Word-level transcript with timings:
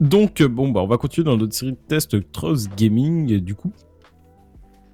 Donc, 0.00 0.42
bon, 0.42 0.70
bah, 0.70 0.80
on 0.82 0.86
va 0.86 0.98
continuer 0.98 1.24
dans 1.24 1.36
notre 1.36 1.54
série 1.54 1.72
de 1.72 1.78
tests 1.88 2.30
Trust 2.32 2.70
Gaming, 2.76 3.38
du 3.38 3.54
coup. 3.54 3.72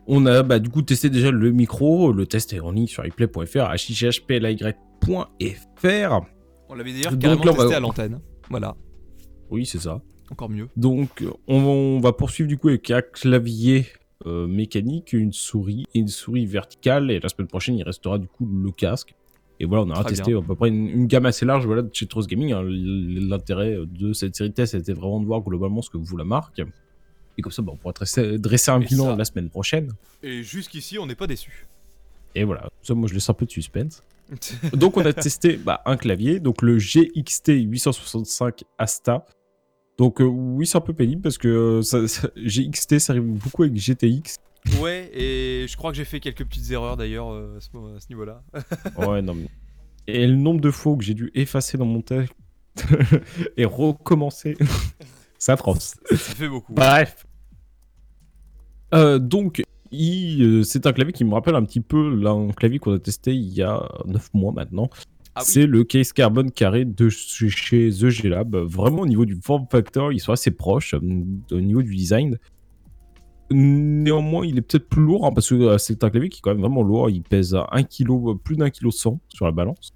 On 0.07 0.27
a 0.27 0.43
bah, 0.43 0.59
du 0.59 0.69
coup 0.69 0.83
testé 0.83 1.11
déjà 1.11 1.31
le 1.31 1.53
micro, 1.53 2.13
le 2.13 2.27
test 2.27 2.53
est 2.53 2.61
en 2.61 2.73
ligne 2.73 2.89
sur 2.89 3.07
iplay.fr, 3.07 3.71
hhplay.fr. 3.71 4.71
On 6.69 6.75
l'avait 6.75 6.93
d'ailleurs 6.93 7.19
carrément 7.19 7.43
testé 7.55 7.75
à 7.75 7.81
l'antenne. 7.81 8.21
Voilà. 8.51 8.77
Oui, 9.51 9.67
c'est 9.67 9.79
ça. 9.79 10.01
Encore 10.31 10.49
mieux. 10.49 10.69
Donc, 10.77 11.25
on, 11.47 12.01
va 12.01 12.13
poursuivre 12.13 12.49
du 12.49 12.57
coup 12.57 12.69
avec 12.69 12.91
un 12.91 13.03
clavier 13.03 13.87
euh, 14.27 14.47
mécanique, 14.47 15.13
une 15.13 15.33
souris 15.33 15.85
et 15.95 15.99
une 15.99 16.09
souris 16.09 16.47
verticale. 16.47 17.11
Et 17.11 17.21
la 17.21 17.29
semaine 17.29 17.49
prochaine, 17.49 17.77
il 17.77 17.83
restera 17.83 18.19
du 18.19 18.27
coup 18.27 18.47
le 18.47 18.71
casque. 18.71 19.15
Et 19.61 19.65
voilà, 19.65 19.85
on 19.85 19.91
aura 19.91 20.05
testé 20.05 20.35
à 20.35 20.41
peu 20.41 20.55
près 20.55 20.69
une, 20.69 21.07
gamme 21.07 21.27
assez 21.27 21.45
large 21.45 21.67
voilà, 21.67 21.83
de 21.83 21.91
chez 21.93 22.07
Trust 22.07 22.29
Gaming. 22.29 22.53
Hein. 22.53 22.63
L'intérêt 22.65 23.77
de 23.87 24.13
cette 24.13 24.35
série 24.35 24.51
de 24.51 24.55
tests 24.55 24.75
était 24.75 24.93
vraiment 24.93 25.21
de 25.21 25.27
voir 25.27 25.41
globalement 25.41 25.83
ce 25.83 25.91
que 25.91 25.99
vous 25.99 26.17
la 26.17 26.25
marque. 26.25 26.63
Et 27.39 27.43
comme 27.43 27.53
ça, 27.53 27.63
bah, 27.63 27.73
on 27.73 27.77
pourra 27.77 27.93
dresser, 27.93 28.71
un 28.71 28.81
bilan 28.81 29.17
la 29.17 29.25
semaine 29.25 29.49
prochaine. 29.49 29.93
Et 30.23 30.43
jusqu'ici, 30.43 30.99
on 30.99 31.07
n'est 31.07 31.15
pas 31.15 31.27
déçu. 31.27 31.67
Et 32.35 32.45
voilà, 32.45 32.69
ça, 32.83 32.95
moi 32.95 33.09
je 33.09 33.15
laisse 33.15 33.29
un 33.29 33.35
peu 33.35 33.47
de 33.47 33.51
suspense. 33.51 34.03
donc 34.73 34.97
on 34.97 35.05
a 35.05 35.13
testé 35.13 35.57
bah, 35.57 35.83
un 35.85 35.97
clavier, 35.97 36.41
donc 36.41 36.63
le 36.63 36.79
GXT 36.79 37.49
865 37.49 38.65
Asta. 38.79 39.27
Donc 39.99 40.21
euh, 40.21 40.25
oui, 40.25 40.67
c'est 40.67 40.79
un 40.79 40.83
peu 40.83 40.95
pénible 40.95 41.21
parce 41.21 41.37
que 41.37 41.81
euh, 41.83 42.07
GXT, 42.37 42.99
ça 42.99 43.13
arrive 43.13 43.25
beaucoup 43.25 43.63
avec 43.63 43.77
GTX. 43.77 44.39
Ouais, 44.81 45.11
et 45.13 45.67
je 45.69 45.77
crois 45.77 45.91
que 45.91 45.97
j'ai 45.97 46.05
fait 46.05 46.21
quelques 46.21 46.45
petites 46.45 46.71
erreurs 46.71 46.97
d'ailleurs 46.97 47.33
euh, 47.33 47.57
à 47.57 47.61
ce, 47.61 48.09
niveau-là. 48.09 48.43
ouais, 48.99 49.23
non 49.23 49.35
mais... 49.35 49.49
Et 50.07 50.27
le 50.27 50.35
nombre 50.35 50.61
de 50.61 50.71
fois 50.71 50.97
que 50.97 51.05
j'ai 51.05 51.15
dû 51.15 51.31
effacer 51.35 51.79
dans 51.79 51.85
mon 51.85 52.03
texte 52.03 52.35
et 53.57 53.65
recommencer. 53.65 54.57
Ça 55.39 55.57
France. 55.57 55.97
Ça 56.09 56.17
fait 56.17 56.49
beaucoup. 56.49 56.73
Bref. 56.73 57.27
donc, 58.93 59.63
c'est 59.93 60.87
un 60.87 60.93
clavier 60.93 61.13
qui 61.13 61.25
me 61.25 61.35
rappelle 61.35 61.57
un 61.57 61.65
petit 61.65 61.81
peu 61.81 62.21
un 62.27 62.53
clavier 62.53 62.79
qu'on 62.79 62.95
a 62.95 62.99
testé 62.99 63.35
il 63.35 63.53
y 63.53 63.63
a 63.63 63.83
9 64.07 64.35
mois 64.35 64.53
maintenant. 64.53 64.89
Ah 65.35 65.41
c'est 65.45 65.67
le 65.67 65.83
case 65.83 66.13
carbone 66.13 66.51
carré 66.51 66.85
de 66.85 67.09
chez 67.09 67.91
The 67.91 68.09
G-Lab. 68.09 68.55
Vraiment 68.55 69.03
au 69.03 69.07
niveau 69.07 69.25
du 69.25 69.39
form 69.43 69.67
factor, 69.71 70.13
ils 70.13 70.21
sont 70.21 70.33
assez 70.33 70.51
proches 70.51 70.95
au 70.95 71.61
niveau 71.61 71.83
du 71.83 71.95
design. 71.95 72.39
Néanmoins, 73.53 74.47
il 74.47 74.59
est 74.59 74.63
peut-être 74.63 74.89
plus 74.89 75.03
lourd 75.03 75.27
hein, 75.27 75.33
parce 75.35 75.49
que 75.49 75.55
euh, 75.55 75.79
c'est 75.79 76.05
un 76.05 76.11
clavier 76.11 76.29
qui 76.29 76.39
est 76.39 76.43
quand 76.43 76.51
même 76.51 76.61
vraiment 76.61 76.83
lourd. 76.83 77.11
Il 77.11 77.23
pèse 77.23 77.55
1 77.55 77.83
kg, 77.85 78.37
plus 78.43 78.57
d'un 78.57 78.71
kilo 78.71 78.91
100 78.91 79.21
sur 79.29 79.47
la 79.47 79.53
balance. 79.53 79.93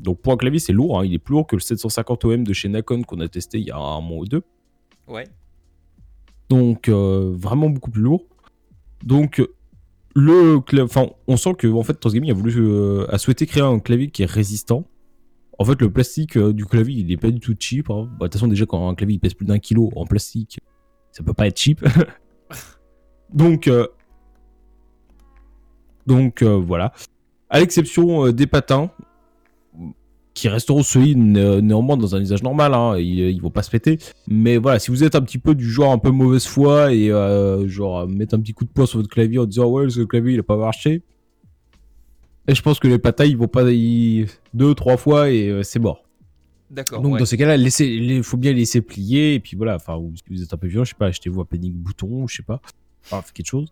Donc 0.00 0.20
pour 0.20 0.32
un 0.32 0.36
clavier, 0.36 0.58
c'est 0.58 0.72
lourd. 0.72 0.98
Hein. 0.98 1.04
Il 1.04 1.14
est 1.14 1.18
plus 1.18 1.32
lourd 1.32 1.46
que 1.46 1.56
le 1.56 1.60
750 1.60 2.24
OM 2.24 2.44
de 2.44 2.52
chez 2.52 2.68
Nakon 2.68 3.02
qu'on 3.02 3.20
a 3.20 3.28
testé 3.28 3.58
il 3.58 3.66
y 3.66 3.70
a 3.70 3.76
un 3.76 4.00
mois 4.00 4.18
ou 4.18 4.24
deux. 4.24 4.42
Ouais. 5.08 5.24
Donc 6.48 6.88
euh, 6.88 7.32
vraiment 7.34 7.70
beaucoup 7.70 7.90
plus 7.90 8.02
lourd. 8.02 8.24
Donc 9.04 9.42
le 10.14 10.60
enfin, 10.82 11.08
on 11.28 11.36
sent 11.36 11.54
que 11.54 11.68
en 11.68 11.82
fait 11.82 11.96
Gaming 12.04 12.30
a 12.30 12.34
voulu 12.34 12.52
euh, 12.56 13.06
a 13.08 13.18
souhaité 13.18 13.46
créer 13.46 13.62
un 13.62 13.78
clavier 13.78 14.10
qui 14.10 14.22
est 14.22 14.30
résistant. 14.30 14.84
En 15.58 15.64
fait, 15.64 15.80
le 15.82 15.90
plastique 15.90 16.38
euh, 16.38 16.54
du 16.54 16.64
clavier, 16.64 17.02
il 17.02 17.12
est 17.12 17.18
pas 17.18 17.30
du 17.30 17.38
tout 17.38 17.54
cheap. 17.58 17.90
Hein. 17.90 18.08
Bah, 18.12 18.20
de 18.20 18.24
toute 18.24 18.34
façon, 18.34 18.48
déjà 18.48 18.64
quand 18.64 18.88
un 18.88 18.94
clavier 18.94 19.18
pèse 19.18 19.34
plus 19.34 19.44
d'un 19.44 19.58
kilo 19.58 19.90
en 19.94 20.06
plastique, 20.06 20.58
ça 21.12 21.22
peut 21.22 21.34
pas 21.34 21.46
être 21.46 21.58
cheap. 21.58 21.84
donc 23.32 23.68
euh, 23.68 23.86
donc 26.06 26.42
voilà. 26.42 26.92
À 27.48 27.60
l'exception 27.60 28.30
des 28.30 28.46
patins, 28.46 28.90
qui 30.34 30.48
resteront 30.48 30.82
solides 30.82 31.18
néanmoins 31.18 31.96
dans 31.96 32.14
un 32.14 32.20
usage 32.20 32.42
normal, 32.42 32.72
hein, 32.72 32.96
ils, 32.98 33.40
vont 33.40 33.50
pas 33.50 33.62
se 33.62 33.70
péter. 33.70 33.98
Mais 34.26 34.56
voilà, 34.56 34.78
si 34.78 34.90
vous 34.90 35.04
êtes 35.04 35.14
un 35.14 35.20
petit 35.20 35.38
peu 35.38 35.54
du 35.54 35.68
genre 35.68 35.92
un 35.92 35.98
peu 35.98 36.10
mauvaise 36.10 36.46
foi 36.46 36.94
et 36.94 37.10
euh, 37.10 37.68
genre 37.68 38.08
mettre 38.08 38.34
un 38.34 38.40
petit 38.40 38.52
coup 38.52 38.64
de 38.64 38.70
poing 38.70 38.86
sur 38.86 38.98
votre 38.98 39.10
clavier 39.10 39.38
en 39.38 39.44
disant 39.44 39.68
ouais 39.68 39.90
ce 39.90 40.00
clavier 40.00 40.34
il 40.34 40.40
a 40.40 40.42
pas 40.42 40.56
marché, 40.56 41.02
et 42.48 42.54
je 42.54 42.62
pense 42.62 42.78
que 42.78 42.88
les 42.88 42.98
patins 42.98 43.24
ils 43.24 43.36
vont 43.36 43.48
pas 43.48 43.64
deux 43.64 44.74
trois 44.74 44.96
fois 44.96 45.30
et 45.30 45.48
euh, 45.48 45.62
c'est 45.62 45.78
mort. 45.78 46.04
D'accord. 46.70 47.02
Donc 47.02 47.18
dans 47.18 47.26
ces 47.26 47.36
cas-là, 47.36 47.56
il 47.56 48.22
faut 48.22 48.36
bien 48.36 48.52
laisser 48.52 48.80
plier 48.80 49.34
et 49.34 49.40
puis 49.40 49.56
voilà. 49.56 49.74
Enfin, 49.74 50.00
si 50.14 50.22
vous 50.30 50.42
êtes 50.42 50.54
un 50.54 50.56
peu 50.56 50.68
violent, 50.68 50.84
je 50.84 50.90
sais 50.90 50.96
pas, 50.96 51.06
achetez-vous 51.06 51.40
un 51.40 51.44
panique 51.44 51.74
bouton, 51.74 52.28
je 52.28 52.36
sais 52.36 52.42
pas, 52.44 52.62
enfin 53.04 53.22
quelque 53.32 53.46
chose. 53.46 53.70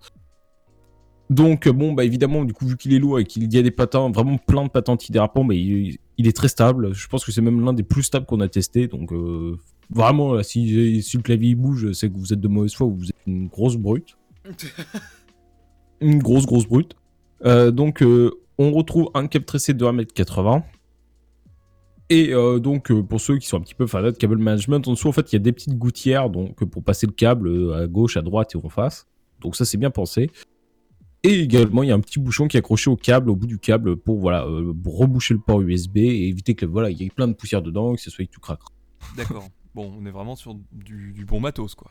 Donc 1.30 1.68
bon 1.68 1.92
bah 1.92 2.04
évidemment 2.04 2.44
du 2.44 2.54
coup 2.54 2.66
vu 2.66 2.76
qu'il 2.76 2.94
est 2.94 2.98
lourd 2.98 3.18
et 3.18 3.24
qu'il 3.24 3.52
y 3.52 3.58
a 3.58 3.62
des 3.62 3.70
patins 3.70 4.10
vraiment 4.10 4.38
plein 4.38 4.64
de 4.64 4.70
patins 4.70 4.92
antidérapants 4.92 5.44
mais 5.44 5.58
il, 5.58 5.98
il, 6.16 6.26
est 6.26 6.34
très 6.34 6.48
stable. 6.48 6.94
Je 6.94 7.06
pense 7.06 7.24
que 7.24 7.32
c'est 7.32 7.42
même 7.42 7.62
l'un 7.62 7.74
des 7.74 7.82
plus 7.82 8.02
stables 8.02 8.24
qu'on 8.24 8.40
a 8.40 8.48
testé. 8.48 8.86
Donc 8.88 9.12
euh, 9.12 9.56
vraiment 9.90 10.42
si, 10.42 11.02
si, 11.02 11.16
le 11.18 11.22
clavier 11.22 11.54
bouge 11.54 11.92
c'est 11.92 12.08
que 12.08 12.16
vous 12.16 12.32
êtes 12.32 12.40
de 12.40 12.48
mauvaise 12.48 12.72
foi 12.72 12.86
ou 12.86 12.96
vous 12.96 13.10
êtes 13.10 13.16
une 13.26 13.48
grosse 13.48 13.76
brute. 13.76 14.16
une 16.00 16.18
grosse 16.18 16.46
grosse 16.46 16.66
brute. 16.66 16.96
Euh, 17.44 17.70
donc 17.72 18.02
euh, 18.02 18.30
on 18.56 18.72
retrouve 18.72 19.10
un 19.12 19.26
câble 19.26 19.44
tressé 19.44 19.74
de 19.74 19.84
1m80. 19.84 20.62
Et 22.10 22.32
donc 22.62 22.90
pour 23.02 23.20
ceux 23.20 23.36
qui 23.36 23.46
sont 23.46 23.58
un 23.58 23.60
petit 23.60 23.74
peu 23.74 23.86
fans 23.86 24.00
de 24.00 24.12
câble 24.12 24.38
management, 24.38 24.88
en 24.88 24.92
dessous 24.92 25.08
en 25.08 25.12
fait 25.12 25.30
il 25.30 25.34
y 25.34 25.36
a 25.36 25.40
des 25.40 25.52
petites 25.52 25.76
gouttières 25.76 26.30
donc 26.30 26.64
pour 26.64 26.82
passer 26.82 27.06
le 27.06 27.12
câble 27.12 27.74
à 27.74 27.86
gauche, 27.86 28.16
à 28.16 28.22
droite 28.22 28.54
et 28.54 28.56
en 28.56 28.70
face. 28.70 29.06
Donc 29.40 29.56
ça 29.56 29.64
c'est 29.64 29.78
bien 29.78 29.90
pensé. 29.90 30.30
Et 31.24 31.40
également, 31.40 31.82
il 31.82 31.88
y 31.88 31.92
a 31.92 31.94
un 31.94 32.00
petit 32.00 32.20
bouchon 32.20 32.46
qui 32.46 32.56
est 32.56 32.60
accroché 32.60 32.90
au 32.90 32.96
câble, 32.96 33.30
au 33.30 33.36
bout 33.36 33.48
du 33.48 33.58
câble, 33.58 33.96
pour 33.96 34.18
voilà, 34.18 34.44
euh, 34.44 34.72
reboucher 34.86 35.34
le 35.34 35.40
port 35.40 35.60
USB 35.60 35.96
et 35.98 36.28
éviter 36.28 36.54
que 36.54 36.64
voilà, 36.64 36.90
il 36.90 37.02
y 37.02 37.04
ait 37.04 37.10
plein 37.10 37.26
de 37.26 37.32
poussière 37.32 37.60
dedans 37.60 37.92
et 37.92 37.96
que 37.96 38.02
ce 38.02 38.10
soit 38.10 38.24
tout 38.30 38.40
craquant. 38.40 38.72
D'accord. 39.16 39.48
Bon, 39.74 39.92
on 40.00 40.06
est 40.06 40.10
vraiment 40.10 40.36
sur 40.36 40.56
du, 40.72 41.24
bon 41.26 41.40
matos, 41.40 41.74
quoi. 41.74 41.90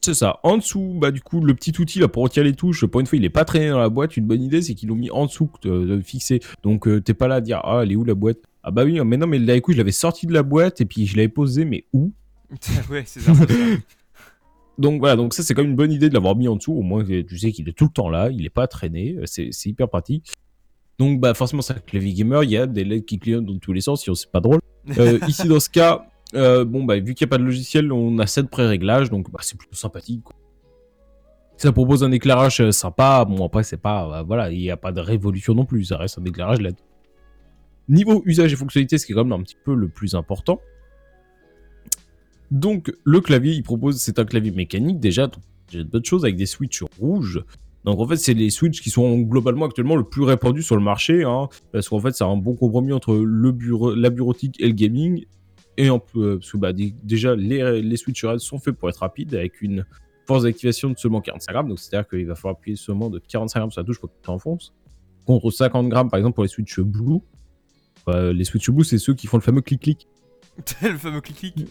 C'est 0.00 0.14
ça. 0.14 0.38
En 0.42 0.58
dessous, 0.58 0.96
bah 1.00 1.10
du 1.10 1.20
coup, 1.20 1.40
le 1.40 1.54
petit 1.54 1.74
outil 1.80 1.98
là 1.98 2.08
pour 2.08 2.22
retirer 2.22 2.44
les 2.44 2.54
touches, 2.54 2.86
pour 2.86 3.00
une 3.00 3.06
fois, 3.06 3.18
il 3.18 3.24
est 3.24 3.30
pas 3.30 3.44
traîné 3.44 3.68
dans 3.68 3.80
la 3.80 3.88
boîte. 3.88 4.16
Une 4.16 4.26
bonne 4.26 4.42
idée, 4.42 4.62
c'est 4.62 4.74
qu'ils 4.74 4.88
l'ont 4.88 4.94
mis 4.94 5.10
en 5.10 5.26
dessous, 5.26 5.50
euh, 5.66 6.00
fixé. 6.00 6.40
Donc, 6.62 6.86
euh, 6.86 7.00
t'es 7.00 7.14
pas 7.14 7.26
là 7.26 7.36
à 7.36 7.40
dire 7.40 7.60
ah, 7.64 7.80
elle 7.82 7.92
est 7.92 7.96
où 7.96 8.04
la 8.04 8.14
boîte? 8.14 8.38
Ah 8.62 8.70
bah 8.70 8.84
oui, 8.84 9.00
mais 9.04 9.16
non, 9.16 9.26
mais 9.26 9.38
là, 9.38 9.56
écoute, 9.56 9.74
je 9.74 9.78
l'avais 9.78 9.92
sorti 9.92 10.26
de 10.26 10.32
la 10.32 10.42
boîte 10.42 10.80
et 10.80 10.84
puis 10.84 11.06
je 11.06 11.16
l'avais 11.16 11.28
posé, 11.28 11.64
mais 11.64 11.84
où? 11.92 12.12
Ouais, 12.90 13.02
c'est 13.06 13.20
ça. 13.20 13.32
donc 14.78 15.00
voilà, 15.00 15.16
donc 15.16 15.34
ça 15.34 15.42
c'est 15.42 15.54
quand 15.54 15.62
même 15.62 15.72
une 15.72 15.76
bonne 15.76 15.92
idée 15.92 16.08
de 16.08 16.14
l'avoir 16.14 16.36
mis 16.36 16.46
en 16.46 16.56
dessous. 16.56 16.72
Au 16.72 16.82
moins 16.82 17.04
tu 17.04 17.38
sais 17.38 17.50
qu'il 17.50 17.68
est 17.68 17.72
tout 17.72 17.84
le 17.84 17.90
temps 17.90 18.08
là, 18.08 18.30
il 18.30 18.46
est 18.46 18.50
pas 18.50 18.66
traîné, 18.66 19.16
c'est 19.24 19.50
hyper 19.66 19.88
pratique. 19.88 20.32
Donc 20.98 21.20
bah 21.20 21.34
forcément 21.34 21.62
c'est 21.62 21.74
un 21.74 21.80
clavier 21.80 22.12
gamer, 22.12 22.44
il 22.44 22.50
y 22.50 22.56
a 22.56 22.66
des 22.66 22.84
LED 22.84 23.04
qui 23.04 23.18
clignotent 23.18 23.46
dans 23.46 23.58
tous 23.58 23.72
les 23.72 23.80
sens, 23.80 24.02
sinon 24.02 24.14
c'est 24.14 24.30
pas 24.30 24.40
drôle. 24.40 24.60
Euh, 24.96 25.18
ici 25.28 25.46
dans 25.46 25.60
ce 25.60 25.68
cas, 25.68 26.06
euh, 26.34 26.64
bon 26.64 26.82
bah 26.82 26.98
vu 26.98 27.12
qu'il 27.12 27.26
n'y 27.26 27.28
a 27.28 27.32
pas 27.32 27.36
de 27.36 27.44
logiciel, 27.44 27.92
on 27.92 28.18
a 28.18 28.26
7 28.26 28.48
pré-réglages, 28.48 29.10
donc 29.10 29.30
bah, 29.30 29.40
c'est 29.42 29.58
plutôt 29.58 29.76
sympathique. 29.76 30.24
Ça 31.58 31.72
propose 31.72 32.02
un 32.02 32.10
éclairage 32.10 32.62
euh, 32.62 32.70
sympa, 32.70 33.26
bon 33.26 33.44
après 33.44 33.64
c'est 33.64 33.76
pas, 33.76 34.22
voilà, 34.22 34.50
il 34.50 34.58
n'y 34.58 34.70
a 34.70 34.78
pas 34.78 34.90
de 34.90 35.02
révolution 35.02 35.54
non 35.54 35.66
plus, 35.66 35.84
ça 35.84 35.98
reste 35.98 36.18
un 36.18 36.24
éclairage 36.24 36.62
LED. 36.62 36.76
Niveau 37.90 38.22
usage 38.24 38.50
et 38.50 38.56
fonctionnalité, 38.56 38.96
ce 38.96 39.04
qui 39.04 39.12
est 39.12 39.14
quand 39.14 39.24
même 39.24 39.38
un 39.38 39.42
petit 39.42 39.58
peu 39.62 39.74
le 39.74 39.88
plus 39.88 40.14
important, 40.14 40.58
donc 42.50 42.92
le 43.04 43.20
clavier, 43.20 43.52
il 43.52 43.62
propose, 43.62 43.98
c'est 43.98 44.18
un 44.18 44.24
clavier 44.24 44.50
mécanique 44.50 45.00
déjà, 45.00 45.30
j'ai 45.70 45.84
d'autres 45.84 46.08
choses 46.08 46.24
avec 46.24 46.36
des 46.36 46.46
switches 46.46 46.84
rouges. 46.98 47.44
Donc 47.84 48.00
en 48.00 48.06
fait, 48.06 48.16
c'est 48.16 48.34
les 48.34 48.50
switches 48.50 48.82
qui 48.82 48.90
sont 48.90 49.18
globalement 49.20 49.66
actuellement 49.66 49.96
le 49.96 50.04
plus 50.04 50.22
répandus 50.22 50.62
sur 50.62 50.76
le 50.76 50.82
marché, 50.82 51.24
hein, 51.24 51.48
parce 51.72 51.88
qu'en 51.88 52.00
fait, 52.00 52.14
c'est 52.14 52.24
un 52.24 52.36
bon 52.36 52.54
compromis 52.54 52.92
entre 52.92 53.14
le 53.14 53.52
bureau, 53.52 53.94
la 53.94 54.10
bureautique 54.10 54.60
et 54.60 54.66
le 54.66 54.72
gaming. 54.72 55.24
Et 55.76 55.90
en, 55.90 56.02
euh, 56.16 56.38
parce 56.38 56.50
que 56.50 56.56
bah, 56.56 56.72
déjà, 56.72 57.36
les, 57.36 57.80
les 57.82 57.96
switches 57.96 58.26
sont 58.38 58.58
faits 58.58 58.74
pour 58.74 58.88
être 58.88 58.98
rapides, 58.98 59.34
avec 59.34 59.62
une 59.62 59.86
force 60.26 60.42
d'activation 60.42 60.90
de 60.90 60.98
seulement 60.98 61.20
45 61.20 61.52
grammes. 61.52 61.68
Donc 61.68 61.78
c'est-à-dire 61.78 62.08
qu'il 62.08 62.26
va 62.26 62.34
falloir 62.34 62.56
appuyer 62.56 62.76
seulement 62.76 63.10
de 63.10 63.20
45 63.20 63.60
grammes 63.60 63.70
sur 63.70 63.80
la 63.80 63.86
touche 63.86 64.00
pour 64.00 64.10
que 64.10 64.14
tu 64.22 64.30
enfonces. 64.30 64.74
Contre 65.24 65.50
50 65.50 65.88
grammes, 65.88 66.10
par 66.10 66.18
exemple, 66.18 66.34
pour 66.34 66.44
les 66.44 66.48
switches 66.48 66.80
blue. 66.80 67.20
Bah, 68.06 68.32
les 68.32 68.44
switches 68.44 68.70
blue, 68.70 68.84
c'est 68.84 68.98
ceux 68.98 69.14
qui 69.14 69.26
font 69.26 69.36
le 69.36 69.42
fameux 69.42 69.60
clic-clic. 69.60 70.08
le 70.82 70.98
fameux 70.98 71.20
clic-clic 71.20 71.68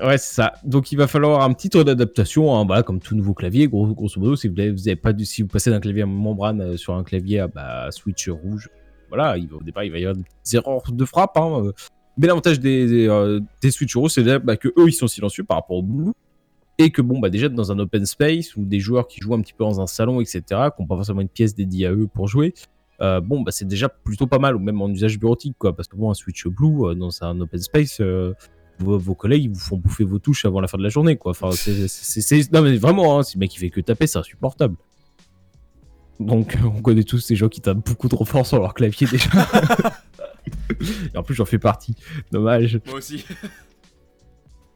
Ouais, 0.00 0.16
c'est 0.16 0.34
ça. 0.34 0.54
Donc 0.64 0.90
il 0.90 0.96
va 0.96 1.06
falloir 1.06 1.42
un 1.42 1.52
petit 1.52 1.68
tour 1.68 1.84
d'adaptation, 1.84 2.56
hein, 2.56 2.64
bah, 2.64 2.82
comme 2.82 3.00
tout 3.00 3.14
nouveau 3.14 3.34
clavier, 3.34 3.68
gros, 3.68 3.86
grosso 3.88 4.18
modo. 4.18 4.36
Si 4.36 4.48
vous, 4.48 4.54
pas 4.96 5.12
si 5.18 5.42
vous 5.42 5.48
passez 5.48 5.70
d'un 5.70 5.80
clavier 5.80 6.02
à 6.02 6.06
membrane 6.06 6.60
euh, 6.62 6.76
sur 6.76 6.94
un 6.94 7.04
clavier 7.04 7.40
à 7.40 7.48
bah, 7.48 7.90
switch 7.90 8.28
rouge, 8.30 8.70
voilà, 9.08 9.36
il 9.36 9.52
au 9.52 9.62
départ 9.62 9.84
il 9.84 9.92
va 9.92 9.98
y 9.98 10.06
avoir 10.06 10.16
des 10.16 10.56
erreurs 10.56 10.82
de 10.90 11.04
frappe. 11.04 11.36
Hein, 11.36 11.66
euh. 11.66 11.72
mais 12.16 12.26
l'avantage 12.26 12.58
des, 12.58 12.86
des, 12.86 13.08
euh, 13.08 13.40
switch 13.70 13.94
rouges, 13.94 14.12
c'est 14.12 14.38
bah, 14.38 14.56
que 14.56 14.68
eux 14.68 14.88
ils 14.88 14.94
sont 14.94 15.08
silencieux 15.08 15.44
par 15.44 15.58
rapport 15.58 15.76
au 15.76 15.82
blue. 15.82 16.12
Et 16.78 16.90
que 16.90 17.02
bon, 17.02 17.18
bah 17.18 17.28
déjà 17.28 17.50
dans 17.50 17.70
un 17.70 17.78
open 17.78 18.06
space 18.06 18.56
ou 18.56 18.64
des 18.64 18.80
joueurs 18.80 19.06
qui 19.06 19.20
jouent 19.20 19.34
un 19.34 19.42
petit 19.42 19.52
peu 19.52 19.62
dans 19.62 19.80
un 19.82 19.86
salon, 19.86 20.22
etc., 20.22 20.42
qui 20.48 20.82
n'ont 20.82 20.88
pas 20.88 20.96
forcément 20.96 21.20
une 21.20 21.28
pièce 21.28 21.54
dédiée 21.54 21.86
à 21.86 21.92
eux 21.92 22.08
pour 22.12 22.28
jouer, 22.28 22.54
bon, 22.98 23.42
bah, 23.42 23.52
c'est 23.52 23.68
déjà 23.68 23.90
plutôt 23.90 24.26
pas 24.26 24.38
mal, 24.38 24.56
ou 24.56 24.58
même 24.58 24.80
en 24.80 24.88
usage 24.88 25.18
bureautique, 25.18 25.54
quoi. 25.58 25.76
Parce 25.76 25.86
que 25.86 25.96
bon, 25.96 26.10
un 26.10 26.14
switch 26.14 26.46
blue 26.46 26.96
dans 26.96 27.22
un 27.22 27.40
open 27.42 27.60
space, 27.60 28.00
vos, 28.78 29.14
collègues 29.14 29.52
vous 29.52 29.60
font 29.60 29.76
bouffer 29.76 30.04
vos 30.04 30.18
touches 30.18 30.44
avant 30.44 30.60
la 30.60 30.68
fin 30.68 30.78
de 30.78 30.82
la 30.82 30.88
journée, 30.88 31.16
quoi. 31.16 31.30
Enfin, 31.30 31.50
c'est, 31.52 32.52
non 32.52 32.62
mais 32.62 32.76
vraiment, 32.76 33.18
hein, 33.18 33.22
si 33.22 33.36
le 33.36 33.40
mec 33.40 33.54
il 33.54 33.58
fait 33.58 33.70
que 33.70 33.80
taper, 33.80 34.06
c'est 34.06 34.18
insupportable. 34.18 34.76
Donc, 36.20 36.56
on 36.64 36.82
connaît 36.82 37.04
tous 37.04 37.18
ces 37.18 37.36
gens 37.36 37.48
qui 37.48 37.60
tapent 37.60 37.84
beaucoup 37.84 38.08
trop 38.08 38.24
fort 38.24 38.46
sur 38.46 38.60
leur 38.60 38.74
clavier 38.74 39.06
déjà. 39.06 39.30
Et 41.14 41.16
en 41.16 41.22
plus, 41.22 41.34
j'en 41.34 41.44
fais 41.44 41.58
partie. 41.58 41.94
Dommage. 42.30 42.80
Moi 42.86 42.96
aussi. 42.96 43.24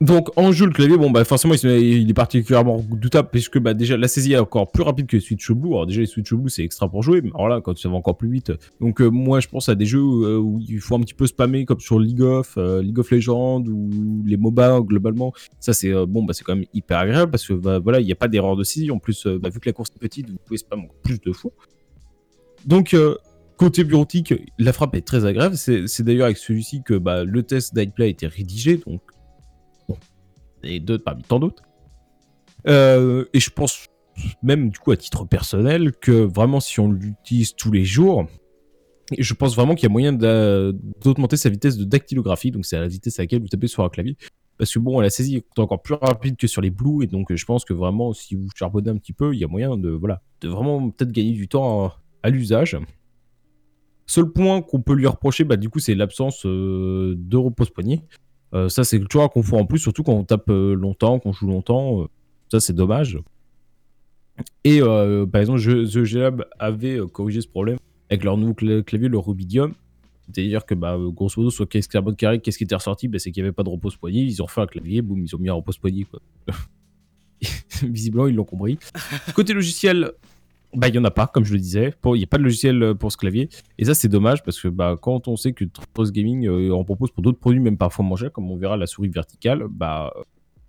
Donc 0.02 0.28
en 0.37 0.52
jeu 0.52 0.66
le 0.66 0.72
clavier 0.72 0.98
bon 0.98 1.10
bah 1.10 1.25
forcément 1.25 1.54
il, 1.54 2.10
est 2.10 2.14
particulièrement 2.14 2.84
doutable 2.90 3.31
puisque 3.32 3.58
bah 3.58 3.72
déjà 3.72 3.96
la 3.96 4.08
saisie 4.08 4.34
est 4.34 4.38
encore 4.38 4.70
plus 4.70 4.82
rapide 4.82 5.06
que 5.06 5.16
les 5.16 5.22
Switch 5.22 5.50
Blue. 5.50 5.70
Alors 5.70 5.87
déjà 5.87 6.02
les 6.02 6.06
Switch 6.06 6.34
Blue 6.34 6.50
c'est 6.50 6.62
extra 6.62 6.87
pour 6.90 7.02
jouer 7.02 7.22
mais 7.22 7.31
alors 7.34 7.48
là 7.48 7.62
quand 7.62 7.78
ça 7.78 7.88
va 7.88 7.94
encore 7.94 8.19
plus 8.19 8.31
vite. 8.31 8.52
Donc 8.78 9.00
euh, 9.00 9.08
moi 9.08 9.40
je 9.40 9.48
pense 9.48 9.70
à 9.70 9.75
des 9.75 9.87
jeux 9.87 10.00
euh, 10.00 10.38
où 10.38 10.60
il 10.69 10.81
faut 10.81 10.96
un 10.96 11.00
petit 11.00 11.14
peu 11.14 11.26
spammer 11.26 11.64
comme 11.64 11.81
sur 11.81 11.98
League 11.98 12.20
of, 12.20 12.58
euh, 12.58 12.82
League 12.82 12.98
of 12.98 13.10
Legends 13.10 13.64
ou 13.64 14.22
les 14.26 14.37
MOBA 14.37 14.81
globalement. 14.82 15.32
Ça 15.60 15.72
c'est 15.72 15.90
bon 16.06 16.25
bah 16.25 16.34
c'est 16.34 16.44
quand 16.44 16.56
même 16.56 16.66
hyper 16.75 16.98
agréable 16.98 17.31
parce 17.31 17.46
que 17.46 17.54
bah, 17.54 17.78
voilà 17.78 18.00
il 18.00 18.04
n'y 18.04 18.12
a 18.12 18.16
pas 18.16 18.28
d'erreur 18.28 18.54
de 18.56 18.64
saisie. 18.64 18.90
En 18.90 18.98
plus 18.98 19.26
bah, 19.26 19.48
vu 19.48 19.60
que 19.60 19.69
la 19.69 19.72
course 19.72 19.90
est 19.96 19.98
petite 19.98 20.28
vous 20.28 20.37
pouvez 20.44 20.58
spammer 20.58 20.90
plus 21.02 21.20
de 21.20 21.32
fois. 21.32 21.52
Donc 22.66 22.94
Côté 23.56 23.84
bureautique, 23.84 24.34
la 24.58 24.75
frappe 24.75 24.96
est 24.96 25.06
très 25.06 25.25
agréable. 25.25 25.56
C'est 25.56 26.02
d'ailleurs 26.02 26.26
avec 26.26 26.37
celui-ci 26.37 26.82
que 26.82 26.93
bah, 26.93 27.25
le 27.25 27.43
test 27.43 27.75
d'iPlay 27.75 28.04
a 28.04 28.08
été 28.08 28.26
rédigé. 28.26 28.82
Donc 28.87 29.00
et 30.67 30.81
d'autres 30.81 31.05
parmi 31.05 31.23
tant 31.23 31.39
d'autres. 31.39 31.63
Euh, 32.67 33.25
et 33.33 33.41
je 33.41 33.51
pense 33.51 33.87
même 34.43 34.71
du 34.71 34.79
coup 34.79 34.93
à 34.93 34.97
titre 34.97 35.25
personnel 35.27 35.93
que 35.93 36.11
vraiment 36.11 36.61
si 36.61 36.81
on 36.81 36.91
l'utilise 36.91 37.55
tous 37.55 37.71
les 37.71 37.85
jours, 37.85 38.27
je 39.17 39.35
pense 39.35 39.55
vraiment 39.55 39.75
qu'il 39.75 39.85
y 39.85 39.87
a 39.87 39.93
moyen 39.93 40.13
d'augmenter 40.13 41.37
sa 41.37 41.49
vitesse 41.49 41.77
de 41.77 41.85
dactylographie, 41.85 42.51
donc 42.51 42.67
c'est 42.67 42.79
la 42.79 42.89
vitesse 42.89 43.19
à 43.19 43.23
laquelle 43.23 43.41
vous 43.41 43.49
tapez 43.49 43.69
sur 43.69 43.85
un 43.85 43.89
clavier. 43.89 44.17
Parce 44.59 44.73
que 44.73 44.79
bon, 44.79 45.01
la 45.01 45.11
saisie 45.11 45.37
est 45.37 45.59
encore 45.59 45.83
plus 45.83 45.95
rapide 45.95 46.37
que 46.37 46.47
sur 46.47 46.63
les 46.63 46.71
Blue, 46.71 47.05
et 47.05 47.07
donc 47.07 47.35
je 47.35 47.45
pense 47.45 47.65
que 47.65 47.75
vraiment, 47.75 48.13
si 48.13 48.35
vous 48.35 48.49
charbonnez 48.55 48.91
un 48.91 48.97
petit 48.97 49.13
peu, 49.13 49.35
il 49.35 49.39
y 49.39 49.45
a 49.45 49.49
moyen 49.49 49.77
de, 49.77 49.91
voilà, 49.91 50.23
de 50.41 50.49
vraiment 50.49 50.91
peut-être 50.91 51.13
gagner 51.13 51.33
du 51.33 51.47
temps 51.47 51.93
à, 52.23 52.31
l'usage. 52.31 52.77
Seul 54.07 54.33
point 54.33 54.63
qu'on 54.63 54.81
peut 54.81 54.95
lui 54.95 55.07
reprocher, 55.07 55.45
bah, 55.45 55.57
du 55.57 55.69
coup, 55.69 55.79
c'est 55.79 55.95
l'absence 55.95 56.47
euh, 56.47 57.15
de 57.17 57.37
repose-poignet. 57.37 58.03
Euh, 58.54 58.69
ça, 58.69 58.84
c'est 58.84 58.98
toujours 59.00 59.25
un 59.25 59.28
confort 59.28 59.60
en 59.60 59.66
plus, 59.66 59.78
surtout 59.78 60.02
quand 60.02 60.12
on 60.12 60.25
tape 60.25 60.48
euh, 60.48 60.75
longtemps, 60.75 61.19
qu'on 61.19 61.32
joue 61.32 61.46
longtemps. 61.46 62.02
Euh, 62.02 62.06
ça, 62.50 62.60
c'est 62.60 62.72
dommage. 62.72 63.19
Et 64.64 64.81
par 64.81 65.40
exemple, 65.40 65.60
The 65.60 66.44
avait 66.58 66.98
corrigé 67.10 67.40
ce 67.40 67.48
problème 67.48 67.78
avec 68.10 68.22
leur 68.22 68.37
nouveau 68.37 68.54
clavier, 68.54 69.08
le 69.08 69.19
Rubidium. 69.19 69.72
C'est-à-dire 70.26 70.66
que, 70.66 70.75
bah, 70.75 70.98
grosso 70.98 71.40
modo, 71.40 71.50
sur 71.50 71.66
Carbon 71.69 72.12
Carré, 72.12 72.40
qu'est-ce 72.40 72.58
qui 72.58 72.64
était 72.64 72.75
ressorti? 72.75 73.08
Bah, 73.08 73.19
C'est 73.19 73.31
qu'il 73.31 73.43
n'y 73.43 73.46
avait 73.46 73.54
pas 73.54 73.62
de 73.62 73.70
repose-poignet. 73.70 74.20
Ils 74.20 74.43
ont 74.43 74.46
fait 74.46 74.60
un 74.60 74.66
clavier, 74.66 75.00
boum, 75.00 75.25
ils 75.25 75.34
ont 75.34 75.38
mis 75.38 75.48
un 75.48 75.54
repose-poignet. 75.54 76.06
Visiblement, 77.82 78.26
ils 78.26 78.34
l'ont 78.34 78.44
compris. 78.44 78.78
Côté 79.34 79.54
logiciel, 79.54 80.12
bah, 80.75 80.89
il 80.89 80.93
n'y 80.93 80.99
en 80.99 81.05
a 81.05 81.11
pas, 81.11 81.27
comme 81.27 81.45
je 81.45 81.53
le 81.53 81.59
disais. 81.59 81.95
Il 82.05 82.13
n'y 82.13 82.25
a 82.25 82.27
pas 82.27 82.39
de 82.39 82.43
logiciel 82.43 82.83
euh, 82.83 82.95
pour 82.95 83.13
ce 83.13 83.17
clavier. 83.17 83.49
Et 83.79 83.85
ça, 83.85 83.95
c'est 83.95 84.09
dommage 84.09 84.43
parce 84.43 84.61
que 84.61 84.69
bah, 84.69 84.97
quand 85.01 85.29
on 85.29 85.37
sait 85.37 85.53
que 85.53 85.65
Post 85.95 86.13
Gaming 86.13 86.47
euh, 86.47 86.73
en 86.73 86.85
propose 86.85 87.11
pour 87.11 87.23
d'autres 87.23 87.39
produits, 87.39 87.61
même 87.61 87.79
parfois 87.79 88.05
moins 88.05 88.17
comme 88.33 88.51
on 88.51 88.57
verra 88.57 88.77
la 88.77 88.87
souris 88.87 89.09
verticale, 89.09 89.67
bah, 89.71 90.13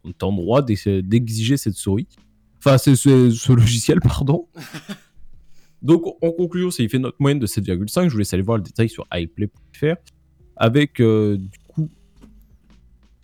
on 0.03 0.09
est 0.09 0.23
en 0.23 0.31
droit 0.31 0.61
d'exiger 0.61 1.57
cette 1.57 1.75
souris. 1.75 2.07
Enfin, 2.59 2.77
c'est 2.77 2.95
ce 2.95 3.51
logiciel, 3.51 3.99
pardon. 3.99 4.47
Donc, 5.81 6.03
en 6.21 6.31
conclusion, 6.31 6.69
il 6.79 6.89
fait 6.89 6.99
notre 6.99 7.17
moyenne 7.19 7.39
de 7.39 7.47
7,5. 7.47 8.07
Je 8.07 8.13
vous 8.13 8.17
laisse 8.17 8.33
aller 8.33 8.43
voir 8.43 8.57
le 8.57 8.63
détail 8.63 8.89
sur 8.89 9.05
iPlay.fr. 9.13 9.95
Avec, 10.55 10.99
euh, 10.99 11.37
du 11.37 11.59
coup, 11.67 11.89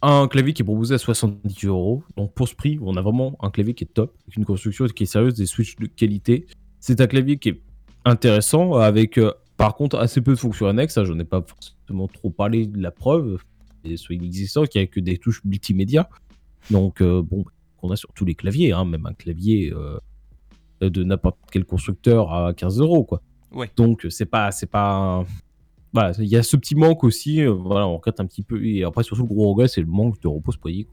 un 0.01 0.27
clavier 0.27 0.53
qui 0.53 0.61
est 0.61 0.65
proposé 0.65 0.93
à 0.93 0.97
70 0.97 1.65
euros. 1.65 2.03
Donc, 2.15 2.33
pour 2.33 2.47
ce 2.47 2.55
prix, 2.55 2.77
on 2.81 2.95
a 2.95 3.01
vraiment 3.01 3.35
un 3.41 3.49
clavier 3.49 3.73
qui 3.73 3.85
est 3.85 3.93
top, 3.93 4.15
avec 4.23 4.37
une 4.37 4.45
construction 4.45 4.85
qui 4.85 5.03
est 5.03 5.07
sérieuse, 5.07 5.33
des 5.33 5.47
switches 5.47 5.77
de 5.77 5.87
qualité. 5.87 6.45
C'est 6.85 6.99
un 6.99 7.07
clavier 7.07 7.37
qui 7.37 7.47
est 7.47 7.61
intéressant, 8.03 8.73
avec 8.73 9.17
euh, 9.17 9.31
par 9.55 9.75
contre 9.75 9.97
assez 9.97 10.19
peu 10.19 10.33
de 10.33 10.37
fonctions 10.37 10.67
annexes. 10.67 11.01
Je 11.01 11.13
n'en 11.13 11.19
ai 11.19 11.23
pas 11.23 11.41
forcément 11.41 12.09
trop 12.09 12.29
parlé 12.29 12.67
de 12.67 12.77
la 12.81 12.91
preuve. 12.91 13.37
Et 13.85 13.95
soit 13.95 14.15
inexistant, 14.15 14.65
qu'il 14.65 14.81
n'y 14.81 14.83
a 14.83 14.87
que 14.87 14.99
des 14.99 15.17
touches 15.17 15.41
multimédia. 15.45 16.09
Donc, 16.71 16.99
euh, 16.99 17.21
bon, 17.21 17.45
qu'on 17.77 17.89
a 17.91 17.95
sur 17.95 18.11
tous 18.11 18.25
les 18.25 18.35
claviers, 18.35 18.73
hein, 18.73 18.83
même 18.83 19.05
un 19.05 19.13
clavier 19.13 19.71
euh, 19.71 19.97
de 20.81 21.05
n'importe 21.05 21.37
quel 21.49 21.63
constructeur 21.63 22.33
à 22.33 22.53
15 22.53 22.81
euros, 22.81 23.05
quoi. 23.05 23.21
Ouais. 23.53 23.71
Donc, 23.77 24.05
c'est 24.09 24.25
pas, 24.25 24.51
c'est 24.51 24.69
pas, 24.69 25.25
voilà, 25.93 26.11
il 26.19 26.27
y 26.27 26.35
a 26.35 26.43
ce 26.43 26.57
petit 26.57 26.75
manque 26.75 27.05
aussi. 27.05 27.45
voilà, 27.45 27.87
on 27.87 27.95
regrette 27.95 28.19
un 28.19 28.25
petit 28.25 28.43
peu. 28.43 28.61
Et 28.61 28.83
après, 28.83 29.05
surtout, 29.05 29.21
le 29.21 29.29
gros 29.29 29.53
regret, 29.53 29.69
c'est 29.69 29.79
le 29.79 29.87
manque 29.87 30.19
de 30.19 30.27
repose-poignet. 30.27 30.87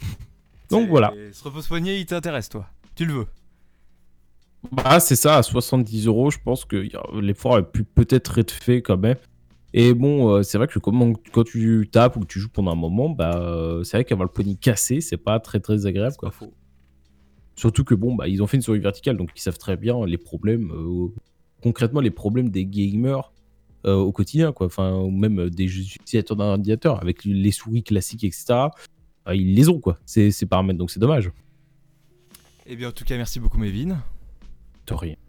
Donc 0.68 0.88
voilà. 0.88 1.14
Ce 1.30 1.44
repose-poignet, 1.44 2.00
il 2.00 2.06
t'intéresse, 2.06 2.48
toi 2.48 2.66
Tu 2.96 3.04
le 3.04 3.12
veux 3.12 3.26
bah, 4.70 5.00
c'est 5.00 5.16
ça, 5.16 5.36
à 5.36 5.42
70 5.42 6.06
euros, 6.06 6.30
je 6.30 6.38
pense 6.38 6.64
que 6.64 6.86
l'effort 7.20 7.56
a 7.56 7.62
pu 7.62 7.84
peut-être 7.84 8.38
être 8.38 8.52
fait 8.52 8.80
quand 8.80 8.96
même. 8.96 9.16
Et 9.74 9.94
bon, 9.94 10.28
euh, 10.28 10.42
c'est 10.42 10.58
vrai 10.58 10.66
que 10.66 10.78
quand 10.78 11.44
tu 11.44 11.88
tapes 11.90 12.16
ou 12.16 12.20
que 12.20 12.26
tu 12.26 12.38
joues 12.38 12.50
pendant 12.50 12.72
un 12.72 12.76
moment, 12.76 13.08
bah, 13.08 13.38
euh, 13.38 13.82
c'est 13.84 13.96
vrai 13.96 14.04
qu'avoir 14.04 14.26
le 14.26 14.32
poignet 14.32 14.54
cassé, 14.54 15.00
c'est 15.00 15.16
pas 15.16 15.40
très 15.40 15.60
très 15.60 15.86
agréable. 15.86 16.14
Quoi. 16.16 16.30
Faux. 16.30 16.52
Surtout 17.56 17.84
que 17.84 17.94
bon, 17.94 18.14
bah, 18.14 18.28
ils 18.28 18.42
ont 18.42 18.46
fait 18.46 18.58
une 18.58 18.62
souris 18.62 18.80
verticale, 18.80 19.16
donc 19.16 19.30
ils 19.34 19.40
savent 19.40 19.58
très 19.58 19.76
bien 19.76 20.04
les 20.06 20.18
problèmes, 20.18 20.70
euh, 20.72 21.08
concrètement 21.62 22.00
les 22.00 22.10
problèmes 22.10 22.50
des 22.50 22.66
gamers 22.66 23.32
au 23.84 24.12
quotidien, 24.12 24.52
quoi. 24.52 24.68
Enfin, 24.68 24.92
ou 24.94 25.10
même 25.10 25.50
des 25.50 25.64
utilisateurs 25.64 26.36
d'un 26.36 26.44
ordinateur 26.44 27.02
avec 27.02 27.24
les 27.24 27.50
souris 27.50 27.82
classiques, 27.82 28.22
etc. 28.22 28.44
Bah, 29.26 29.34
ils 29.34 29.56
les 29.56 29.68
ont, 29.68 29.80
quoi. 29.80 29.98
C'est 30.06 30.46
paramètres, 30.46 30.78
donc 30.78 30.92
c'est 30.92 31.00
dommage. 31.00 31.32
Eh 32.66 32.76
bien, 32.76 32.90
en 32.90 32.92
tout 32.92 33.04
cas, 33.04 33.16
merci 33.16 33.40
beaucoup, 33.40 33.58
Mévin. 33.58 34.00
Rien. 34.90 35.16